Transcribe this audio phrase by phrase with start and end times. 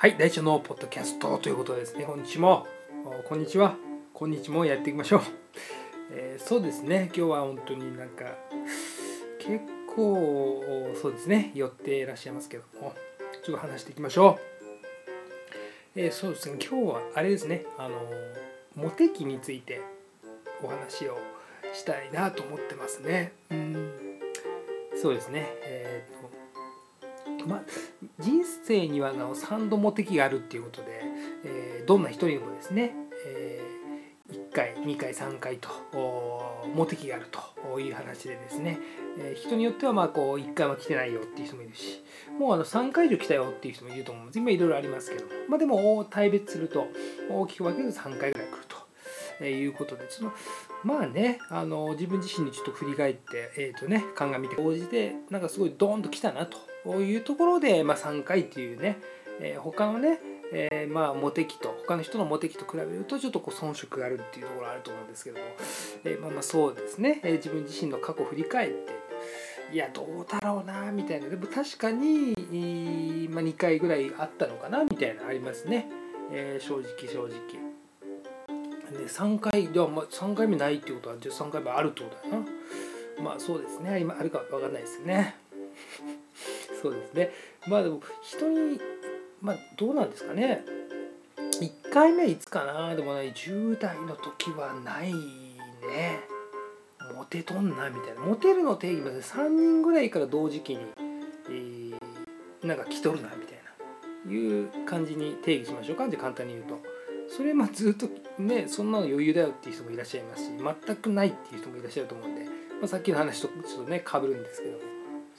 [0.00, 2.66] はい、大ちゃんのポッドキャストということですね、こんにちも、
[3.28, 3.76] こんにちは、
[4.14, 5.20] こんにちもやっていきましょう。
[6.16, 8.24] えーそうですね、今日は本当になんか、
[9.38, 9.60] 結
[9.94, 12.94] 構、そうですね、寄っていらっしゃいますけども、
[13.42, 16.00] ちょっと話していきましょう。
[16.00, 18.00] えーそうですね、今日はあれですね、あの、
[18.76, 19.82] モテ期について
[20.62, 21.18] お話を
[21.74, 23.34] したいなと思ってますね。
[23.50, 23.92] うん、
[24.96, 27.62] そうですね、えーとま、
[28.20, 31.02] 人生にはあの3度モテ期があるっていうことで、
[31.44, 32.92] えーどんな人にもですね、
[33.26, 33.60] え
[34.30, 38.78] 1回2回3回とおモテ期があるという話でですね、
[39.18, 42.04] えー人によってはまあこう1回も来てないよっていう人もいるし
[42.38, 44.38] もうあの3回以上来たよっていう人もいると思うんです。
[44.38, 46.86] 今いろいろありますけどまあでも大別すると
[47.28, 48.76] 大きく分けると3回ぐらい来ると。
[49.42, 50.32] えいうことでその
[50.84, 56.69] まあねあの自分自身にちょっと振り返って、えーとね、鑑みて応じてなんかすごいドーンと来たなと。
[56.84, 58.98] こういうところで、まあ、3回っていうね、
[59.40, 60.18] えー他のね、
[60.52, 65.44] えーまあモテ期と他の人のモテ期と比べるとちょっとこう遜色があるっていうところあると思うんですけども、
[66.04, 68.92] えーまあまあそうですね、えー自分自身の過去を振り返って
[69.72, 71.28] いやどうだろうなみたいな。
[71.28, 72.34] でも確かに、
[73.30, 75.88] まあ、2回ぐらいあったのかなみたいなありますね、
[76.32, 77.30] えー正直正直。
[78.90, 83.22] で3回では、まあ、3回目ないってことはじゃあ3回目あるってことだよな。
[83.22, 84.00] まあそうですね。
[84.00, 85.36] 今あるか分かんないですよね。
[86.80, 87.30] そうですね。
[87.66, 88.80] まあでも人に
[89.40, 90.64] まあどうなんですかね。
[91.60, 96.20] 1回目いつかなでもね10代の時はないね。
[97.14, 98.20] モテとんなみたいな。
[98.20, 100.80] モテるの定義まで3人ぐらいから同時期に、
[101.48, 102.00] えー
[102.66, 103.58] なんか来とるなみたい
[104.26, 104.30] な。
[104.30, 106.08] いう感じに定義しましょうか。
[106.08, 106.78] じゃ簡単に言うと。
[107.28, 108.08] それまあずっと
[108.42, 110.50] ねそんなの余裕だよっていう人もいらっしゃいますし
[110.86, 112.50] 全くないっていう人もいらっしゃると思うんで、ま
[112.84, 114.79] あ、さっきの話とちょっとねかぶるんですけど。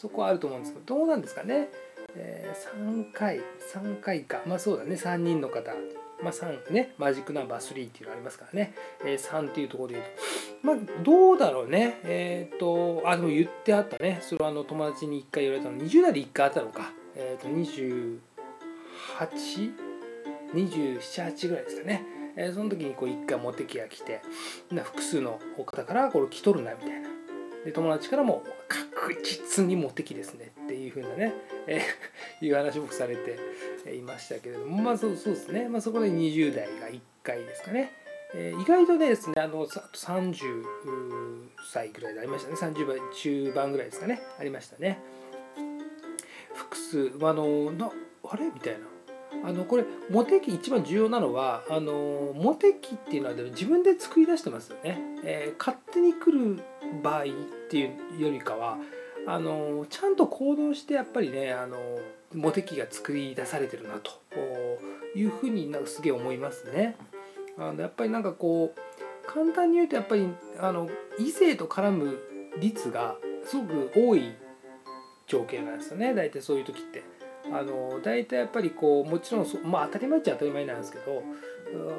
[0.00, 1.70] そこはあると思うんですけどどうなんですかね、
[2.14, 3.40] えー3回
[3.74, 4.42] 3回か。
[4.46, 4.94] まあそうだね。
[4.94, 5.72] 3人の方。
[6.22, 8.74] まあ3ねマジックナンバー3っていうのありますからね、
[9.04, 10.66] えー3っていうところで言うと。
[10.66, 11.98] まあどうだろうね。
[12.04, 14.20] えっ、とあでも言ってあったね。
[14.22, 15.78] それはあの友達に1回言われたの。
[15.78, 16.92] 20代で1回あったのか。
[17.16, 18.20] えっ、と 28?
[20.54, 22.06] 278ぐらいですかね、
[22.36, 24.22] えーその時にこう一回モテ期が来て
[24.70, 27.08] 複数の方からこれ来とるなみたいな。
[27.64, 28.44] で友達からも
[29.00, 31.34] 確実にモテ期ですねっていう風なね、
[31.66, 33.38] えー いう話もされて
[33.94, 37.92] いましたけれどもまあそうそうですね、まあ、そこで20代が1回ですかね、
[38.34, 40.62] えー意外とねですねあの30
[41.72, 42.56] 歳ぐらいでありましたね。
[42.56, 44.20] 30倍中盤ぐらいですかね。
[44.38, 45.00] ありましたね。
[46.54, 47.90] 複数あのな
[48.24, 48.46] あれ？
[48.46, 48.86] みたいな。
[49.44, 56.62] あのこれモテ期一番重要なのはあのモテ期っていうのはでも自分で作り出してますよね、えー勝手に来る
[57.02, 57.26] 場合っ
[57.70, 57.86] てい
[58.18, 58.78] うよりかは
[59.26, 61.76] あのちゃんと行動してやっぱりねあの
[62.34, 64.10] モテ期が作り出されてるなと
[65.14, 66.96] いうふうになんかすげえ思いますね。
[67.58, 68.80] あのやっぱりなんかこう
[69.26, 70.28] 簡単に言うとやっぱり
[70.58, 72.18] あの異性と絡む
[72.60, 74.32] 率がすごく多い
[75.26, 77.17] 条件なんですよね大体そういう時って。
[77.52, 81.22] あの大体やっぱりこうもちろんそ、まあ、当たり前っちゃ当たり前なんですけど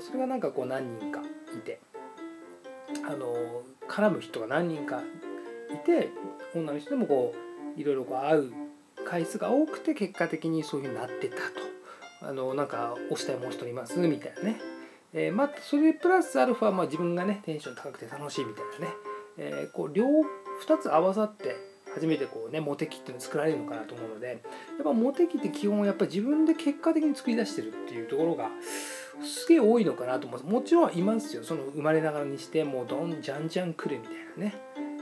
[0.00, 1.20] それがなんかこう何人か
[1.54, 1.80] いて
[3.06, 5.00] あの絡む人が何人か
[5.72, 6.10] いて
[6.54, 7.34] 女の人でもこ
[7.76, 8.52] ういろいろこう会う
[9.06, 11.72] 回数が多くて結果的にそういうふうになってたと。
[12.24, 14.60] あのなんか押したいもう一人いますみたいなね、
[15.12, 18.92] えーまあそれプラスアルファ、まあ、自分がねテンション高くて楽しいみたいなね、
[19.38, 21.56] えーこう両2つ合わさって
[21.94, 24.38] 初めてこうねモテ期っていうのを作られるのかなと思うのでやっ
[24.84, 28.50] ぱモテ期って基本やっぱり自分で結果的に作り出してるっていうところが
[29.22, 30.52] すげえ多いのかなと思います。
[30.52, 31.44] もちろんいますよ。
[31.44, 34.54] その生まれながらにしてもうどんじゃんじゃん来るみたいなね、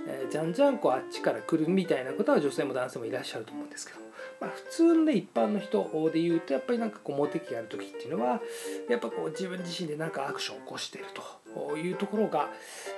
[0.09, 4.01] えーじゃんじゃんこうあっちから来るみたいなことは女性も男性もいらっしゃると思うんですけど
[4.41, 8.41] まあ、普通のね一般の人で言うとやっぱりなんかこうモテ期がある時っていうのは
[8.89, 11.07] やっぱこう自分自身でなんかアクションを起こしている
[11.55, 12.49] というところが、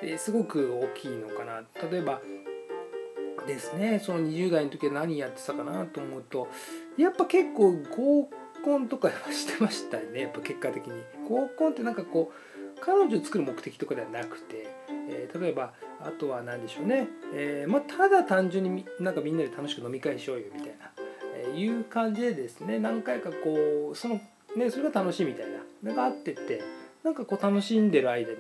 [0.03, 1.63] えすごく大きいのかな。
[1.91, 2.21] 例えば
[3.47, 4.01] ですね。
[4.05, 6.49] その20代の時は何やってたかなと思うと
[6.97, 8.31] やっぱ結構合
[8.65, 10.23] コンとかしてましたね。
[10.23, 11.03] やっぱ結果的に。
[11.29, 14.69] 合コンってなんかこう彼女を作る目的とかではなくて、
[15.09, 20.91] えー例えばあとは何でしょうね、えーまあ、ただ単純になんかみんなで楽しく飲み会しようよみたいな、
[21.37, 24.21] えーいう感じでですね何回かこうその
[24.57, 25.63] ねそれが楽しいみたいな。
[25.83, 26.63] のがあってって
[27.03, 28.39] なんかこう楽しんでる間に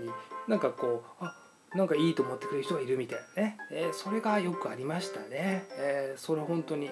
[0.48, 1.34] なんかこうあ
[1.74, 6.90] なんかいいと思ってくれる人がいるみたいなね、えーそれがよくありましたね、えーそれ本当に。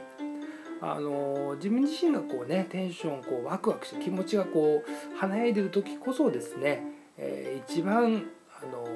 [0.82, 6.82] あのー自分自身がこうねテンションこうワクワクして気持ちがこう華やいでる時こそですね、
[7.18, 8.24] えー一番、
[8.62, 8.90] あのー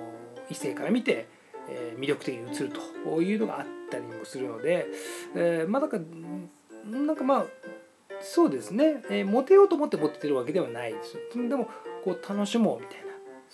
[0.50, 1.26] 異性から見て、
[1.69, 2.70] えー魅力的に映る
[3.04, 4.86] というのがあったりもするので、
[5.36, 7.44] えーまあだからんなんかまあ
[8.22, 11.19] そうですね、えー、モテようと思ってモテてるわけではないです。
[11.36, 11.69] でも
[12.02, 13.04] こう楽しもうみたいな。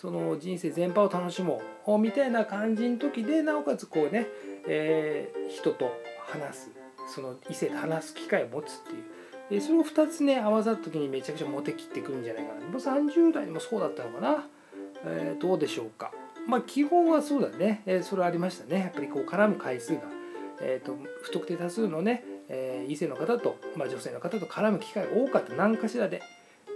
[0.00, 4.28] その人生全般を楽しもうみたいな感じの時でなおかつこうね、
[4.66, 5.92] えー、人と
[6.26, 6.70] 話す
[7.14, 9.04] その異性と話す機会を持つっていう。
[9.50, 12.60] でそれを2つね合わさった時にめちゃくちゃモテきってくるんじゃないかな。
[12.78, 14.46] 30代でもそうだったのかな、
[15.04, 16.12] えー、どうでしょうか。
[16.46, 18.80] まあ基本はそうだね、えー、それありましたね。
[18.80, 20.02] やっぱりこう絡む回数が、
[20.62, 25.52] えーと、不特定多数のね、えー、異性の方と、まあ、女性の方と絡む機会が多かった。
[25.54, 26.22] 何かしらで、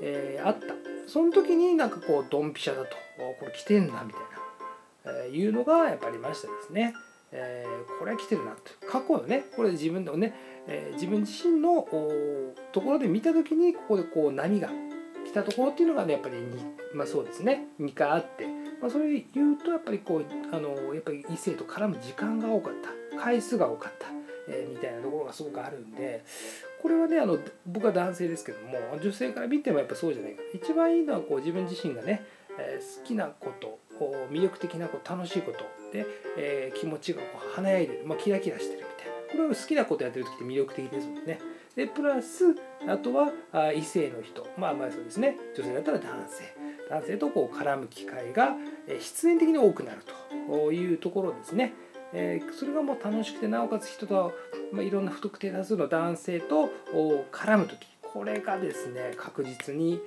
[0.02, 0.93] えー、あった。
[1.06, 4.20] その時になんかこうドンピシャだとこれ来てんなみたい
[5.14, 6.94] な、えー、いうのがやっぱありましたですね。
[7.36, 8.58] えー、これは来てるなと
[8.88, 10.34] 過去のねこれ自分のね、
[10.68, 11.84] えー、自分自身の
[12.72, 14.68] ところで見た時にここでこう波が
[15.26, 16.36] 来たところっていうのがねやっぱり
[16.94, 17.66] まあ、そうですね。
[17.80, 18.46] 2回あって、
[18.80, 20.24] まあ、それ言うとやっぱりこう
[20.54, 23.04] あのやっぱり異性と絡む時間が多かった。
[23.16, 24.06] 回数が多かった、
[24.48, 26.24] えー、みたいなところがすごくあるんで
[26.82, 32.24] これはねあの僕は男性ですけども女性から見てもやっぱそうじゃないか一番いいのはこう自分自身がね、
[32.58, 33.78] えー、好きなこと
[34.30, 35.58] 魅力的なこと楽しいこと
[35.92, 36.06] で、
[36.36, 39.14] えー、気持ちがこう華やいでる、まあ、キラキラしてるみたいな。
[39.30, 41.40] これは好きなことやってる時って魅力的ですもんね。
[41.74, 42.54] でプラス
[42.88, 44.46] あとは異性の人。
[44.56, 45.36] まあまあそうですね。
[45.56, 46.44] 女性だったら男性。
[46.88, 48.54] 男性とこう絡む機会が
[49.00, 49.98] 必然的に多くなる
[50.46, 51.72] というところですね。
[52.16, 54.32] えー、それがもう楽しくてなおかつ人と、
[54.72, 56.70] まあ、いろんな不特定多数の男性と
[57.32, 60.00] 絡む時これがですね確実に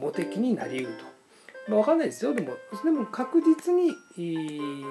[0.00, 1.04] モテ期になりうると。
[1.68, 2.32] まあ、分かんないですよ。
[2.32, 2.54] でも
[2.84, 3.92] でも確実に、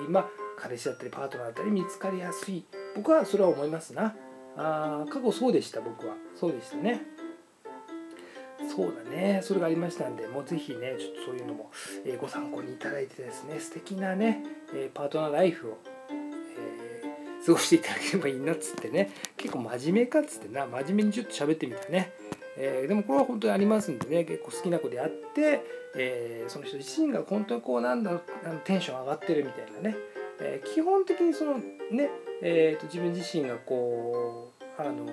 [0.10, 0.26] まあ、
[0.58, 2.66] 彼氏だったりパートナーだったり見つかりやすい。
[2.96, 4.16] 僕はそれは思いますな。
[4.58, 6.16] あ過去そうでした僕は。
[6.36, 7.02] そうでしたね。
[8.76, 9.42] そうだね。
[9.44, 11.72] それがありましたんでもう是非ねちょっとそういうのも、
[12.06, 14.44] えご参考にいただいてですね素敵なね、
[14.74, 15.78] えパートナーライフを、
[17.46, 19.12] 過ごしていただければいいなっつってね。
[19.38, 22.12] 結構真面目かっつってな真面目にちょっと喋ってみたね。
[22.58, 24.24] えー、でもこれは本当にありますんでね。
[24.24, 25.62] 結構好きな子であって、
[25.96, 29.96] えー、その人自身が本当にこうなんだろうあのテンション上がってるみたいなね、
[30.42, 32.10] えー、基本的にそのね、
[32.42, 35.06] えーと、自分自身がこうあの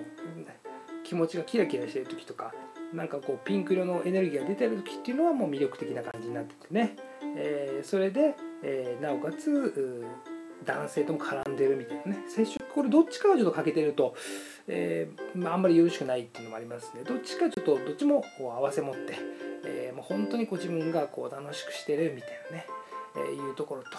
[1.05, 2.55] 気持ちがキラキラしてる時とか
[2.93, 6.97] なんかこうピンク色のエネルギーが出てる時っていうのはもう魅力的な感じになっててね、
[7.37, 10.05] えー、それで、えー、なおかつ
[10.65, 12.25] 男性とも絡んでるみたいなね。
[12.29, 14.15] 接触これどっちかがちょっと欠けてると、
[14.67, 17.03] えー、まあ、あんまりよろしくないっていうのもありますね。
[17.05, 19.17] どっちかちょっとどっちもこう合わせ持って、
[19.65, 22.67] えー、もう本当にこう自分がこう楽しくしてるみたいなね、
[23.17, 23.91] えー、いうところと。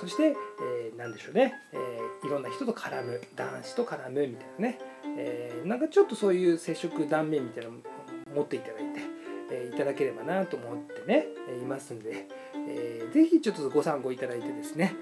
[0.00, 4.78] そして、えー、何でしょうね、えー、いろんな人と絡む男子と絡むみたいなね、
[5.18, 7.78] えー、なんかちょっとそういう接触断面みたいなの
[8.36, 9.00] 持っていただいて、
[9.50, 11.26] え、いただければなと思ってね、
[11.60, 12.26] いますんで、
[12.68, 14.94] えー、ぜひちょっとご参考いただいてですね、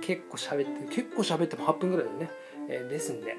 [0.00, 2.30] 結構喋って結構喋っても8分ぐらいでね、
[2.68, 3.36] えー、ですんで。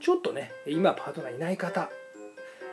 [0.00, 1.90] ちょっとね今パートナーいない方、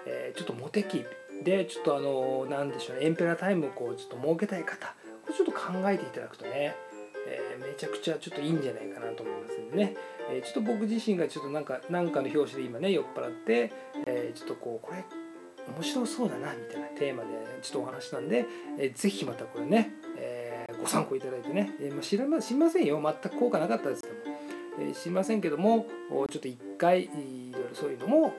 [0.06, 1.06] えー、ちょっとモテ期
[1.44, 4.88] でちょっとあの何でしょうねエンペラータイムをこうちょっと設けたい方
[5.26, 6.76] これちょっと考えていただくとね、
[7.28, 9.96] えー、めちゃくちゃちょっといいんじゃないかなと思いますんでね、
[10.32, 13.72] え、ちょっと僕自身がちょっとなんかなんかの表紙で今ね酔っ払って、
[14.06, 15.04] え、ちょっとこうこれ
[15.76, 17.30] 面白そうだなみたいなテーマで
[17.62, 18.46] ちょっとお話したんで、
[18.80, 19.92] えー、ぜひまたこれね、
[20.88, 23.02] ご参考いただいてね、えーまあ、知らま知りませんよ。
[23.04, 24.22] 全く効果なかったですけども、
[24.80, 25.86] えー、知りませんけども
[26.32, 27.10] ちょっと一回い
[27.52, 28.34] ろいろそういうのも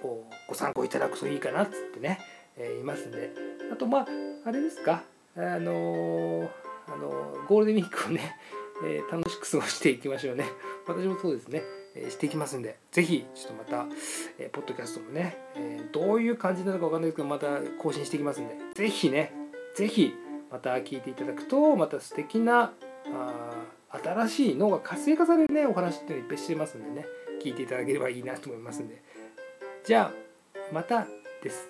[0.48, 2.18] ご参考いただくといいかなっつってね、
[2.56, 3.30] えー、いますんで。
[3.70, 4.06] あとまあ
[4.46, 5.02] あれですか。
[5.36, 6.48] あのー、
[6.86, 8.34] あのー、ゴールデンウィークをね、
[8.82, 10.46] えー、楽しく過ごしていきましょうね。
[10.86, 11.62] 私もそうですね。
[11.94, 12.78] えしていきますんで。
[12.92, 13.86] 是非ちょっとまた、
[14.38, 18.56] えポッドキャストもね、えどういう感じなのか分かんないですけどまた更新していきますんで。
[18.74, 19.32] 是非ね。
[19.74, 20.14] 是非
[20.50, 22.72] また聞いていただくとまた素敵な
[23.06, 23.54] あ
[24.02, 27.06] 新しい脳が活性化されるねお話っていうのいっぱいしてますんでね。
[27.42, 29.02] 聞いていただければいいなと思いますんで。
[29.84, 30.12] じゃあ
[30.72, 31.06] また
[31.42, 31.68] です。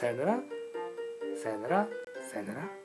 [0.00, 0.40] さよなら。
[1.42, 1.88] さよなら。
[2.30, 2.75] さよなら。